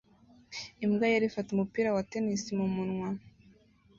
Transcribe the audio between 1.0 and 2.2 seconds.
yera ifata umupira wa